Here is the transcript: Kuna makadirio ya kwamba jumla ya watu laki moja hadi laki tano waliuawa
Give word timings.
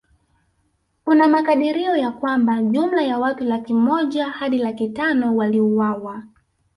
Kuna 1.05 1.27
makadirio 1.27 1.95
ya 1.97 2.11
kwamba 2.11 2.61
jumla 2.63 3.01
ya 3.01 3.17
watu 3.19 3.43
laki 3.43 3.73
moja 3.73 4.29
hadi 4.29 4.57
laki 4.57 4.89
tano 4.89 5.35
waliuawa 5.35 6.23